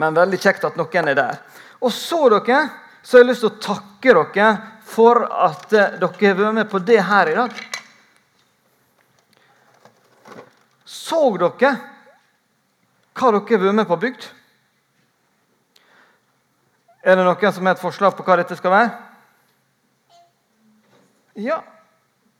[0.00, 1.40] Men veldig kjekt at noen er der.
[1.82, 2.62] Og så dere,
[3.02, 4.50] så har jeg lyst til å takke dere
[4.92, 7.62] for at eh, dere har vært med på det her i dag.
[10.84, 11.72] Så dere
[13.12, 14.28] hva dere har vært med på bygd?
[17.02, 18.92] Er det noen som har et forslag på hva dette skal være?
[21.42, 21.58] Ja,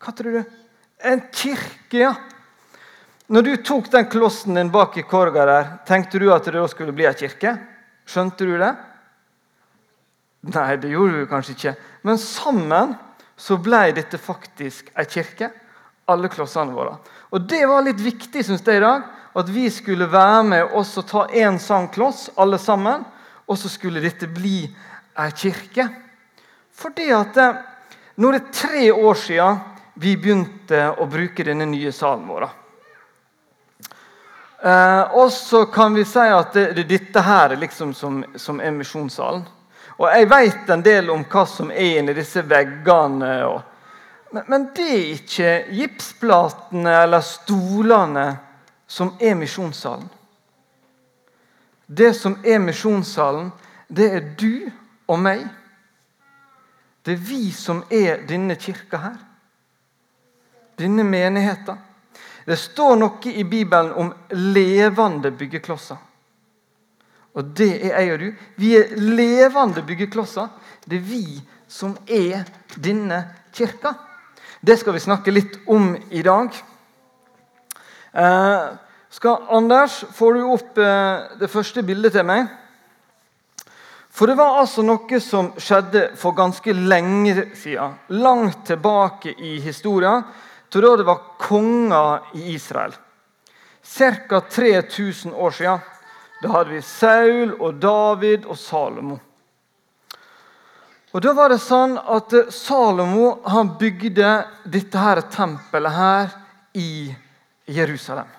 [0.02, 0.58] hva tror du?
[1.02, 2.12] En kirke, ja.
[3.32, 6.66] Når du tok den klossen din bak i korga der, tenkte du at det da
[6.68, 7.54] skulle bli ei kirke?
[8.04, 8.68] Skjønte du det?
[10.52, 11.72] Nei, det gjorde du kanskje ikke.
[12.04, 12.92] Men sammen
[13.40, 15.48] så ble dette faktisk ei kirke.
[16.12, 16.98] Alle klossene våre.
[17.32, 20.92] Og Det var litt viktig synes jeg i dag, at vi skulle være med oss
[21.00, 23.06] og ta én sånn kloss, alle sammen.
[23.48, 24.66] Og så skulle dette bli
[25.16, 25.88] ei kirke.
[26.68, 27.62] Fordi at eh,
[28.20, 29.62] nå er det tre år siden
[30.02, 32.60] vi begynte å bruke denne nye salen vår.
[34.62, 38.70] Eh, og så kan vi si at det, det dette her liksom som, som er
[38.70, 39.42] misjonssalen.
[39.98, 43.32] Og jeg vet en del om hva som er inni disse veggene.
[43.48, 43.58] Og,
[44.30, 48.26] men, men, det er ikke gipsplatene eller stolene
[48.86, 50.06] som er misjonssalen.
[51.86, 53.50] Det som er misjonssalen,
[53.90, 54.70] det er du
[55.10, 55.42] og meg.
[57.02, 59.18] Det er vi som er denne kirka her.
[60.78, 61.82] Denne menigheten.
[62.46, 66.00] Det står noe i Bibelen om levende byggeklosser.
[67.32, 68.28] Og det er jeg og du.
[68.60, 70.48] Vi er levende byggeklosser.
[70.84, 71.24] Det er vi
[71.68, 72.44] som er
[72.76, 73.22] denne
[73.54, 73.94] kirka.
[74.60, 76.52] Det skal vi snakke litt om i dag.
[78.12, 78.66] Eh,
[79.10, 82.50] skal, Anders, får du opp eh, det første bildet til meg?
[84.12, 87.96] For det var altså noe som skjedde for ganske lenge siden.
[88.20, 90.26] Langt tilbake i historien,
[90.72, 92.94] til da det var konger i Israel.
[93.82, 94.40] Ca.
[94.40, 95.78] 3000 år siden.
[96.42, 99.18] Da hadde vi Saul og David og Salomo.
[101.12, 104.32] Og da var det sånn at Salomo han bygde
[104.64, 106.32] dette her tempelet her
[106.72, 107.12] i
[107.68, 108.30] Jerusalem.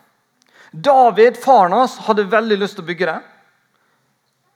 [0.73, 3.19] David, faren hans, hadde veldig lyst til å bygge det.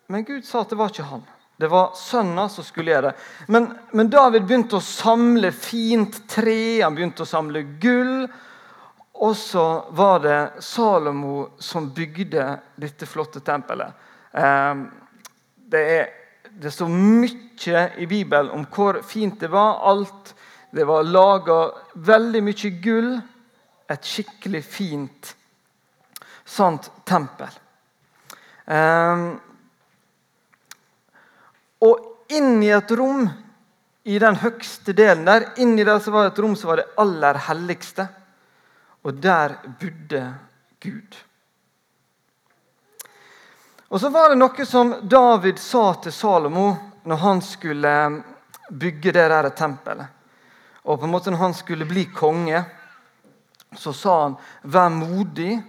[0.09, 1.21] Men Gud sa at det var ikke han.
[1.57, 3.23] Det var sønner som skulle gjøre det.
[3.47, 8.27] Men, men David begynte å samle fint tre, han begynte å samle gull.
[9.17, 9.65] Og så
[9.97, 12.45] var det Salomo som bygde
[12.77, 14.05] dette flotte tempelet.
[14.31, 14.83] Eh,
[15.73, 16.11] det er,
[16.53, 19.81] det står mye i Bibelen om hvor fint det var.
[19.89, 20.35] Alt
[20.69, 23.11] Det var laga veldig mye gull.
[23.89, 25.33] Et skikkelig fint
[26.47, 27.51] sant tempel.
[28.65, 29.39] Ehm,
[31.79, 33.27] og inn i et rom
[34.07, 36.89] i den høgste delen der, inni der så var det et rom som var det
[37.01, 38.07] aller helligste.
[39.03, 40.21] Og der bodde
[40.83, 41.17] Gud.
[43.87, 46.69] Og Så var det noe som David sa til Salomo
[47.07, 47.93] når han skulle
[48.69, 50.07] bygge det der tempelet.
[50.83, 52.63] Og på en måte når han skulle bli konge,
[53.75, 55.63] så sa han 'vær modig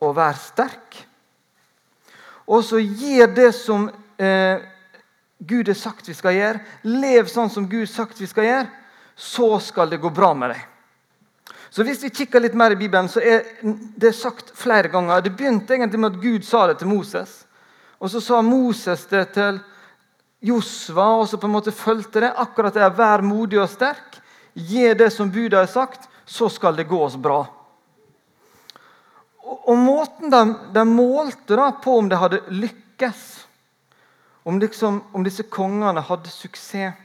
[0.00, 1.04] og vær sterk'.
[2.46, 4.60] Og så gir det som eh,
[5.46, 6.62] Gud har sagt vi skal gjøre.
[6.88, 8.70] Lev sånn som Gud har sagt vi skal gjøre.
[9.16, 10.62] Så skal det gå bra med deg.
[11.74, 15.20] Så Hvis vi kikker litt mer i Bibelen, så er det sagt flere ganger.
[15.20, 17.40] Det begynte egentlig med at Gud sa det til Moses.
[17.98, 19.58] Og så sa Moses det til
[20.44, 22.30] Josva, og så på en måte fulgte det.
[22.36, 24.20] Akkurat det er Vær modig og sterk.
[24.54, 27.40] Gi det som budet har sagt, så skal det gå oss bra.
[29.44, 30.42] Og, og Måten de,
[30.74, 33.24] de målte da på om det hadde lykkes,
[34.44, 37.00] om, liksom, om disse kongene hadde suksess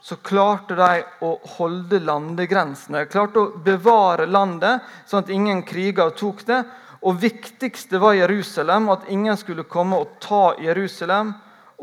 [0.00, 3.06] så klarte de å holde landegrensene.
[3.10, 6.62] Klarte å bevare landet, sånn at ingen kriger tok det.
[7.04, 11.34] Og viktigste var Jerusalem, at ingen skulle komme og ta Jerusalem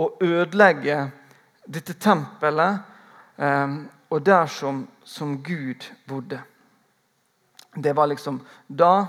[0.01, 0.97] og ødelegge
[1.66, 2.81] dette tempelet
[3.38, 3.77] eh,
[4.09, 6.41] og der som, som, Gud bodde.
[7.75, 9.06] Det var liksom da,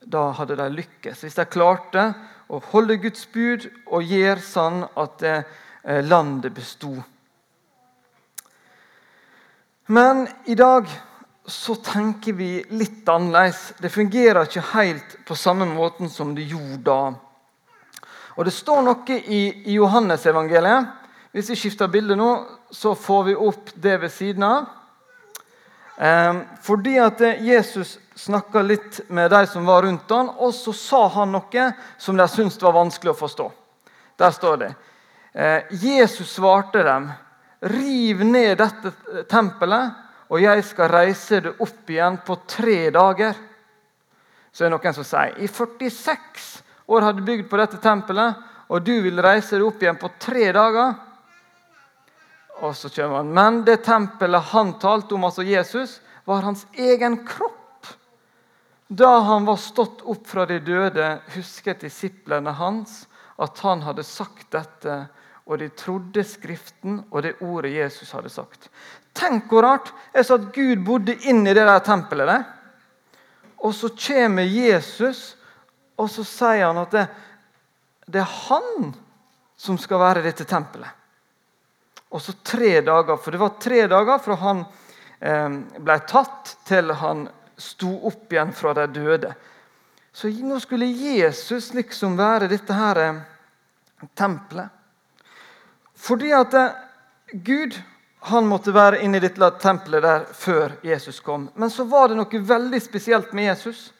[0.00, 1.24] da hadde de lykkes.
[1.24, 2.10] Hvis de klarte
[2.50, 5.44] å holde Guds bud og gjøre sånn at eh,
[6.02, 6.96] landet besto.
[9.90, 10.90] Men i dag
[11.50, 13.72] så tenker vi litt annerledes.
[13.78, 17.00] Det fungerer ikke helt på samme måten som det gjorde da.
[18.38, 20.98] Og Det står noe i, i Johannesevangeliet.
[21.34, 22.30] Hvis vi skifter bilde nå,
[22.70, 24.68] så får vi opp det ved siden av.
[26.00, 31.00] Eh, fordi at Jesus snakka litt med de som var rundt ham, og så sa
[31.12, 31.66] han noe
[32.00, 33.50] som de syntes var vanskelig å forstå.
[34.16, 34.70] Der står det.
[35.32, 37.10] Eh, Jesus svarte dem
[37.60, 39.92] Riv ned dette tempelet,
[40.32, 43.34] og jeg skal reise det opp igjen på tre dager.
[44.48, 46.46] Så er det noen som sier i 46
[46.88, 48.40] år har du bygd på dette tempelet,
[48.72, 50.96] og du vil reise deg opp igjen på tre dager.
[52.60, 53.32] Og så kommer han.
[53.34, 57.56] Men det tempelet han talte om, altså Jesus, var hans egen kropp.
[58.88, 63.04] Da han var stått opp fra de døde, husket disiplene hans
[63.40, 64.96] at han hadde sagt dette,
[65.46, 68.68] og de trodde Skriften og det ordet Jesus hadde sagt.
[69.16, 72.26] Tenk hvor rart er så at Gud bodde inni det der tempelet.
[72.28, 72.44] der.
[73.58, 75.36] Og så kommer Jesus,
[75.96, 77.06] og så sier han at det,
[78.06, 78.94] det er han
[79.56, 80.99] som skal være dette tempelet.
[82.10, 84.64] Og så tre dager, for det var tre dager fra han
[85.20, 87.28] eh, ble tatt, til han
[87.60, 89.34] sto opp igjen fra de døde.
[90.12, 93.20] Så nå skulle Jesus liksom være dette her eh,
[94.18, 94.74] tempelet.
[95.94, 96.74] Fordi at eh,
[97.32, 97.78] Gud
[98.30, 101.48] han måtte være inne i dette tempelet der før Jesus kom.
[101.54, 103.92] Men så var det noe veldig spesielt med Jesus.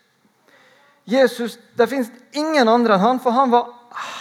[1.04, 3.70] Jesus, Det fins ingen andre enn han, for han var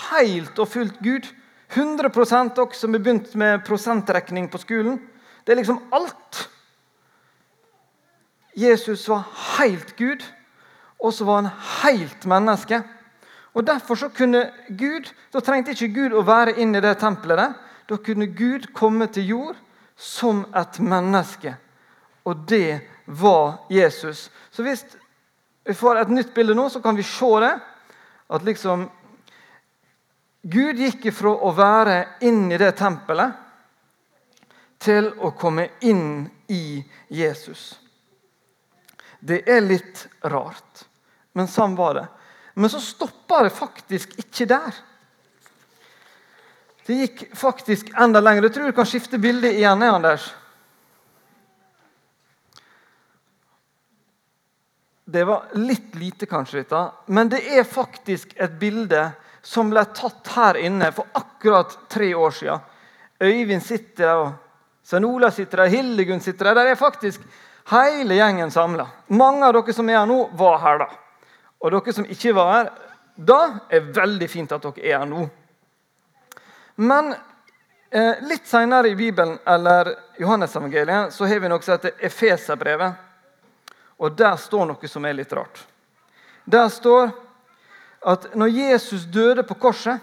[0.09, 1.27] helt og fullt Gud.
[1.69, 2.09] 100
[2.57, 4.99] også som har begynt med prosentrekning på skolen.
[5.45, 6.49] Det er liksom alt.
[8.57, 9.27] Jesus var
[9.59, 10.23] helt Gud,
[10.99, 11.51] og så var han
[11.83, 12.81] helt menneske.
[13.53, 17.37] Og Derfor så kunne Gud, da trengte ikke Gud å være inne i det tempelet.
[17.37, 17.53] der.
[17.89, 19.55] Da kunne Gud komme til jord
[19.95, 21.55] som et menneske.
[22.25, 24.31] Og det var Jesus.
[24.51, 24.85] Så hvis
[25.65, 27.59] vi får et nytt bilde nå, så kan vi se det.
[28.29, 28.89] At liksom
[30.41, 33.35] Gud gikk ifra å være inn i det tempelet
[34.79, 36.79] til å komme inn i
[37.11, 37.73] Jesus.
[39.19, 40.85] Det er litt rart,
[41.35, 42.05] men sånn var det.
[42.55, 44.79] Men så stoppa det faktisk ikke der.
[46.87, 48.47] Det gikk faktisk enda lenger.
[48.47, 49.83] Jeg tror du kan skifte bilde igjen.
[49.85, 50.31] Anders.
[55.05, 56.81] Det var litt lite, kanskje, dette,
[57.13, 59.03] men det er faktisk et bilde
[59.41, 62.59] som ble tatt her inne for akkurat tre år siden.
[63.19, 64.31] Øyvind sitter der, og
[64.83, 66.55] Svein Ola sitter der, Hildegunn sitter der.
[66.55, 67.21] Der er faktisk
[67.69, 68.87] hele gjengen samla.
[69.07, 70.87] Mange av dere som er her nå, var her da.
[71.59, 72.71] Og dere som ikke var her
[73.15, 75.27] da, er veldig fint at dere er her nå.
[76.79, 77.11] Men
[77.91, 83.05] eh, litt senere i Bibelen eller Johannes-evangeliet, så har vi noe som heter Efeserbrevet.
[83.99, 85.59] Og der står noe som er litt rart.
[86.47, 87.11] Der står
[88.05, 89.99] at når Jesus døde på korset,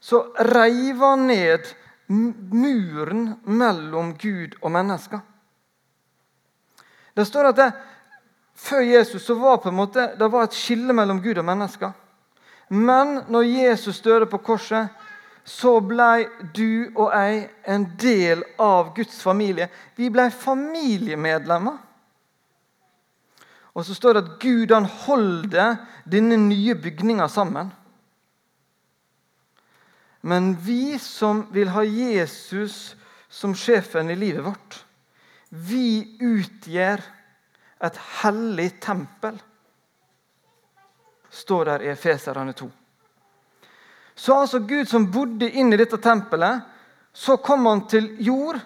[0.00, 1.72] så reiv han ned
[2.08, 5.20] muren mellom Gud og mennesker.
[7.14, 7.72] Det står at det,
[8.54, 11.90] Før Jesus så var på en måte, det var et skille mellom Gud og mennesker.
[12.68, 14.92] Men når Jesus døde på korset,
[15.44, 19.66] så ble du og jeg en del av Guds familie.
[19.96, 21.76] Vi ble familiemedlemmer.
[23.74, 27.72] Og så står det at Gud han holder denne nye bygninga sammen.
[30.24, 32.94] Men vi som vil ha Jesus
[33.28, 34.78] som sjefen i livet vårt,
[35.50, 37.02] vi utgjør
[37.84, 39.36] et hellig tempel,
[41.34, 42.70] står der i Efeserane 2.
[44.14, 46.62] Så altså Gud som bodde inn i dette tempelet,
[47.12, 48.60] så kom han til jord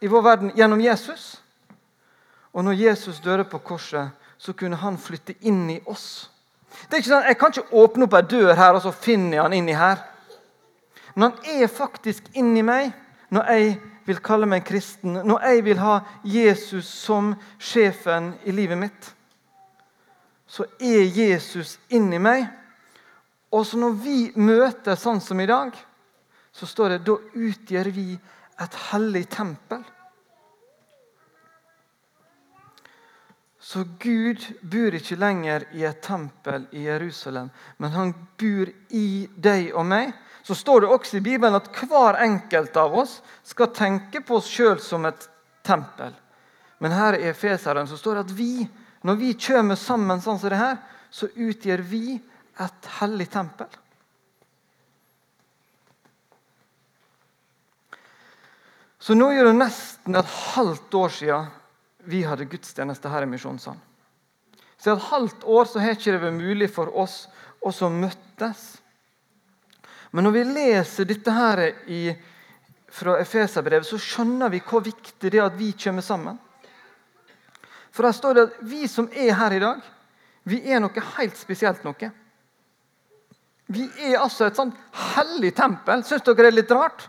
[0.00, 1.36] i vår verden gjennom Jesus.
[2.56, 4.08] Og når Jesus døde på korset,
[4.38, 6.30] så kunne han flytte inn i oss.
[6.88, 9.36] Det er ikke sånn, Jeg kan ikke åpne opp ei dør her og så finner
[9.36, 10.00] jeg han inni her.
[11.14, 12.92] Men han er faktisk inni meg
[13.32, 13.76] når jeg
[14.06, 19.08] vil kalle meg kristen, når jeg vil ha Jesus som sjefen i livet mitt.
[20.46, 22.46] Så er Jesus inni meg.
[23.52, 25.74] Og så når vi møter sånn som i dag,
[26.52, 28.14] så står det da utgjør vi
[28.62, 29.82] et hellig tempel.
[33.66, 37.48] Så Gud bor ikke lenger i et tempel i Jerusalem,
[37.82, 39.08] men han bor i
[39.42, 40.12] deg og meg.
[40.46, 44.52] Så står det også i Bibelen at hver enkelt av oss skal tenke på oss
[44.54, 45.26] sjøl som et
[45.66, 46.14] tempel.
[46.78, 48.68] Men her i Efeseren står det at vi,
[49.02, 50.78] når vi kommer sammen sånn som det her,
[51.10, 52.04] så utgjør vi
[52.62, 53.82] et hellig tempel.
[59.02, 61.54] Så nå er det nesten et halvt år siden
[62.06, 63.82] vi hadde gudstjeneste her i Misjonssalen.
[64.76, 67.24] Så et halvt år så har ikke det vært mulig for oss
[67.66, 68.76] å møttes.
[70.14, 72.02] Men når vi leser dette her i,
[72.92, 76.38] fra Efeserbrevet, så skjønner vi hvor viktig det er at vi kommer sammen.
[77.90, 79.82] For der står det at vi som er her i dag,
[80.46, 82.10] vi er noe helt spesielt noe.
[83.66, 84.70] Vi er altså et sånn
[85.16, 86.04] hellig tempel.
[86.06, 87.08] Syns dere det er litt rart?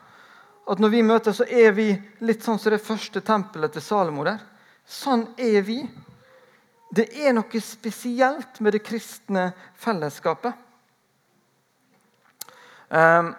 [0.68, 1.92] At når vi møtes, så er vi
[2.26, 4.42] litt sånn som det første tempelet til Salomo der.
[4.88, 5.82] Sånn er vi.
[6.96, 10.56] Det er noe spesielt med det kristne fellesskapet.
[12.88, 13.34] Um,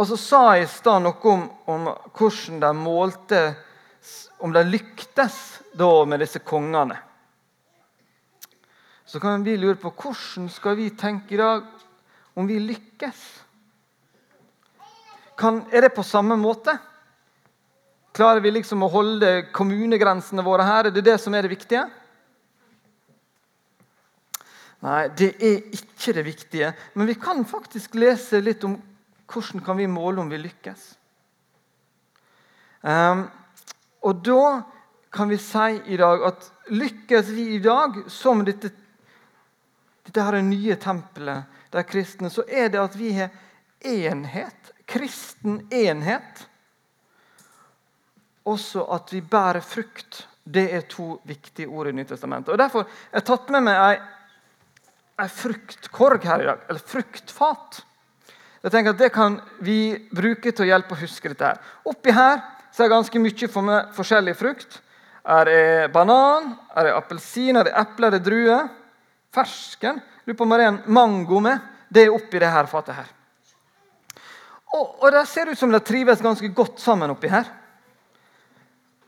[0.00, 3.40] og så sa jeg i stad noe om, om, hvordan de målte
[4.40, 5.36] Om de lyktes
[5.72, 6.96] da med disse kongene.
[9.08, 11.64] Så kan vi lure på hvordan skal vi tenke i dag
[12.36, 13.22] om vi lykkes?
[15.40, 16.76] Kan, er det på samme måte?
[18.14, 20.86] Klarer vi liksom å holde kommunegrensene våre her?
[20.86, 21.82] Er det det som er det viktige?
[24.84, 26.68] Nei, det er ikke det viktige.
[26.94, 28.76] Men vi kan faktisk lese litt om
[29.32, 30.84] hvordan kan vi måle om vi lykkes.
[32.84, 33.24] Um,
[34.04, 34.62] og da
[35.14, 38.70] kan vi si i dag at lykkes vi i dag som dette,
[40.04, 43.32] dette her nye tempelet, der kristne, så er det at vi har
[43.82, 44.74] enhet.
[44.86, 46.44] Kristen enhet.
[48.44, 50.26] Også at vi bærer frukt.
[50.44, 52.52] Det er to viktige ord i Nytestamentet.
[52.52, 54.02] Og Derfor har jeg tatt med meg ei
[55.22, 57.84] en fruktkorg her i dag, eller fruktfat.
[58.64, 61.44] Jeg tenker at Det kan vi bruke til å hjelpe å huske dette.
[61.44, 61.60] her.
[61.84, 62.40] Oppi her
[62.72, 64.80] så er det ganske mye for meg forskjellig frukt.
[65.24, 68.68] Er det banan, er det her er det her er det drue?
[69.32, 70.00] Fersken.
[70.26, 71.60] Lurer på om det er en mango med.
[71.88, 73.10] Det er oppi det her fatet her.
[74.74, 77.46] Og, og det ser ut som det trives ganske godt sammen oppi her.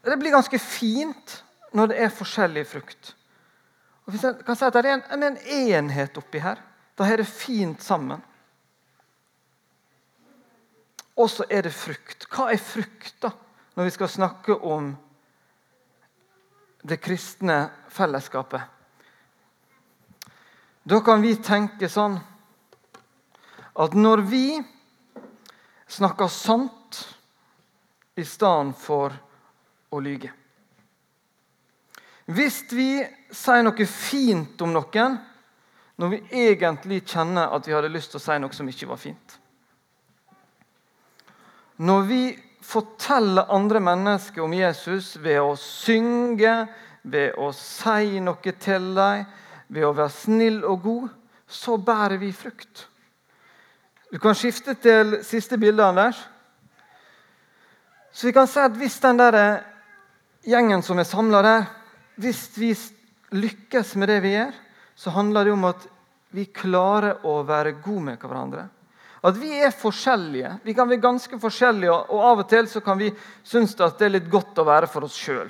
[0.06, 1.40] Det blir ganske fint
[1.74, 3.12] når det er forskjellig frukt.
[4.06, 6.60] Og jeg kan si at Det er en, en enhet oppi her.
[6.96, 8.22] Da er det fint sammen.
[11.16, 12.28] Og så er det frukt.
[12.30, 13.32] Hva er frukt, da,
[13.74, 14.92] når vi skal snakke om
[16.86, 17.58] det kristne
[17.90, 18.60] fellesskapet?
[20.86, 22.20] Da kan vi tenke sånn
[23.76, 24.46] at når vi
[25.90, 27.00] snakker sant
[28.16, 29.16] i stedet for
[29.90, 30.32] å lyge
[32.26, 32.90] hvis vi
[33.30, 35.18] sier noe fint om noen
[35.96, 38.98] når vi egentlig kjenner at vi hadde lyst til å si noe som ikke var
[39.00, 39.36] fint.
[41.76, 42.20] Når vi
[42.66, 46.66] forteller andre mennesker om Jesus ved å synge,
[47.06, 49.24] ved å si noe til dem,
[49.72, 51.08] ved å være snill og god,
[51.46, 52.88] så bærer vi frukt.
[54.10, 56.18] Du kan skifte til siste bilde, Anders.
[58.12, 59.62] Så vi kan si at hvis den der
[60.46, 61.66] gjengen som er samla der,
[62.16, 62.70] hvis vi
[63.36, 64.54] lykkes med det vi gjør,
[64.96, 65.84] så handler det om at
[66.36, 68.66] vi klarer å være gode med hverandre.
[69.26, 70.52] At vi er forskjellige.
[70.62, 73.10] Vi kan være ganske forskjellige, og av og til så kan vi
[73.44, 75.48] synes at det er litt godt å være for oss sjøl.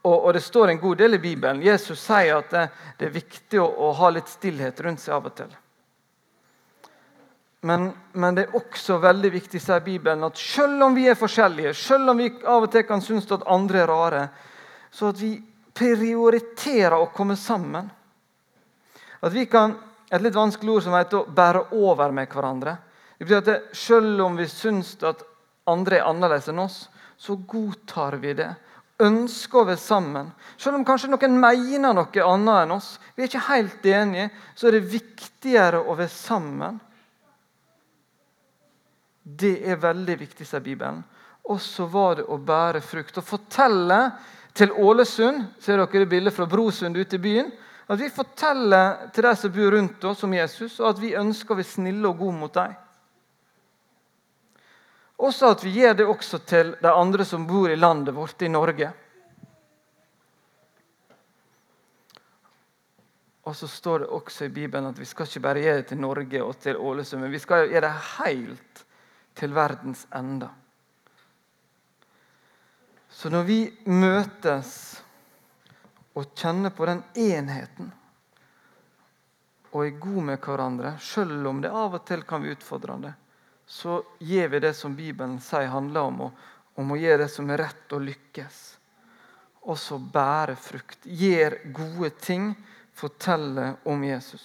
[0.00, 1.60] Og, og, det står en god del i Bibelen.
[1.60, 5.28] Jesus sier at det, det er viktig å, å, ha litt stillhet rundt seg av
[5.28, 5.50] og til.
[7.60, 11.74] Men, men, det er også veldig viktig sier Bibelen, at selv om vi er forskjellige,
[11.76, 14.22] selv om vi av og til kan synes at andre er rare,
[14.90, 15.34] så at vi
[15.76, 17.90] prioriterer å komme sammen.
[19.20, 19.78] At vi kan
[20.10, 22.72] Et litt vanskelig ord som heter å bære over med hverandre.
[23.14, 25.22] Det betyr at det, Selv om vi syns at
[25.70, 28.48] andre er annerledes enn oss, så godtar vi det.
[28.98, 30.32] Ønsker være sammen.
[30.58, 34.66] Selv om kanskje noen mener noe annet enn oss, vi er ikke helt enige, så
[34.66, 36.80] er det viktigere å være sammen.
[39.36, 41.02] Det er veldig viktig, sier Bibelen.
[41.50, 43.18] Og så var det å bære frukt.
[43.18, 43.98] Å fortelle
[44.56, 45.44] til Ålesund.
[45.62, 47.50] Ser dere bildet fra Brosund ute i byen?
[47.90, 51.54] At vi forteller til de som bor rundt oss, om Jesus, og at vi ønsker
[51.54, 52.76] å være snille og gode mot dem.
[55.20, 58.52] Også at vi gjør det også til de andre som bor i landet vårt, i
[58.52, 58.92] Norge.
[63.50, 66.00] Og så står det også i Bibelen at vi skal ikke bare gjøre det til
[66.00, 68.84] Norge og til Ålesund, men vi skal gjøre det helt
[69.40, 70.48] til verdens ende.
[73.10, 74.74] Så når vi møtes
[76.14, 77.90] og kjenner på den enheten
[79.70, 83.12] og er gode med hverandre, selv om det av og til kan være utfordrende,
[83.70, 86.24] så gjør vi det som Bibelen sier handler om,
[86.74, 88.58] om å gjøre det som er rett og lykkes.
[89.70, 91.04] Og så bære frukt.
[91.04, 92.50] Gjør gode ting.
[93.00, 94.42] Fortelle om Jesus.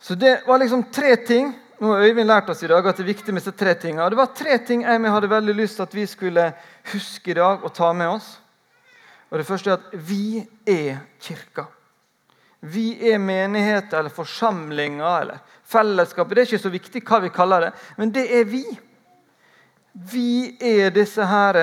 [0.00, 3.04] Så det var liksom tre ting nå har Øyvind lært oss i dag at det
[3.04, 4.08] er viktig med disse tre tingene.
[4.10, 6.52] Det var tre ting jeg hadde veldig lyst til at vi skulle
[6.92, 8.28] huske i dag og ta med oss.
[9.30, 11.64] Og Det første er at vi er kirka.
[12.60, 16.36] Vi er menigheter eller forsamlinger eller fellesskapet.
[16.36, 18.62] Det er ikke så viktig hva vi kaller det, men det er vi.
[19.92, 21.58] Vi er disse her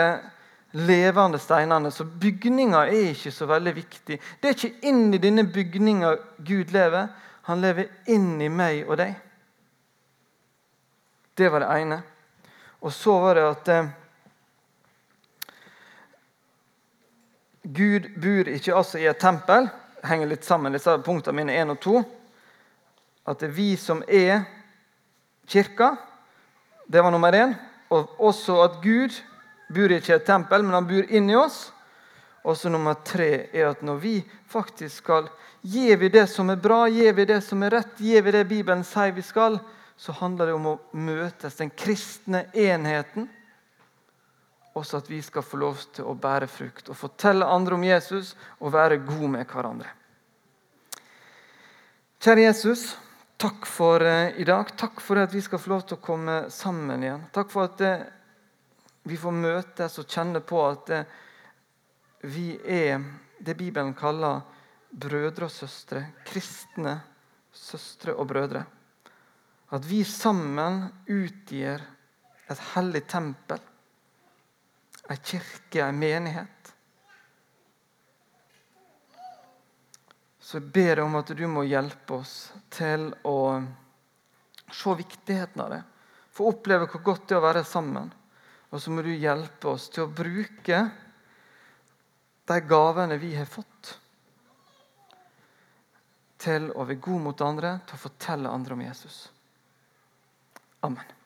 [0.72, 1.92] levende steinene.
[1.92, 4.20] Så bygninga er ikke så veldig viktig.
[4.20, 7.10] Det er ikke inn i denne bygninga Gud lever.
[7.50, 9.16] Han lever inn i meg og deg.
[11.34, 12.02] Det var det ene.
[12.80, 13.90] Og så var det at eh,
[17.62, 19.70] Gud bor ikke altså i et tempel.
[20.04, 21.98] henger litt sammen, disse punktene mine 1 og 2.
[23.30, 24.42] At det er vi som er
[25.48, 25.96] kirka.
[26.88, 27.54] Det var nummer én.
[27.90, 29.22] Og også at Gud
[29.70, 31.72] bor ikke i et tempel, men han bor inni oss.
[32.44, 34.16] Og så nummer tre er at når vi
[34.50, 35.30] faktisk skal
[35.62, 38.48] Gir vi det som er bra, gir vi det som er rett, gir vi det
[38.50, 39.60] Bibelen sier vi skal,
[39.98, 43.28] så handler det om å møtes, den kristne enheten.
[44.78, 48.34] Også at vi skal få lov til å bære frukt og fortelle andre om Jesus
[48.60, 49.92] og være gode med hverandre.
[52.22, 52.86] Kjære Jesus,
[53.42, 54.72] takk for uh, i dag.
[54.78, 57.28] Takk for at vi skal få lov til å komme sammen igjen.
[57.34, 58.08] Takk for at uh,
[59.10, 61.16] vi får møtes og kjenne på at uh,
[62.30, 63.02] vi er
[63.42, 64.44] det Bibelen kaller
[64.92, 67.00] brødre og søstre, kristne
[67.52, 68.64] søstre og brødre.
[69.72, 71.84] At vi sammen utgjør
[72.52, 73.62] et hellig tempel,
[75.08, 76.74] ei kirke, ei menighet.
[80.40, 82.36] Så jeg ber deg om at du må hjelpe oss
[82.76, 83.38] til å
[84.72, 85.82] se viktigheten av det.
[86.36, 88.12] Få oppleve hvor godt det er å være sammen.
[88.72, 90.84] Og så må du hjelpe oss til å bruke
[92.52, 93.98] de gavene vi har fått,
[96.42, 99.28] til å være god mot andre, til å fortelle andre om Jesus.
[100.84, 101.21] Amen.